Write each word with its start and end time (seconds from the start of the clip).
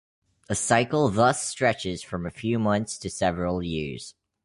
A 0.49 0.55
cycle 0.55 1.09
thus 1.09 1.47
stretches 1.47 2.01
from 2.01 2.25
a 2.25 2.31
few 2.31 2.57
months 2.57 2.97
to 2.97 3.07
several 3.11 3.61
years. 3.61 4.15